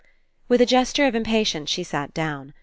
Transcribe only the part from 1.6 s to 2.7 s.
she sat down.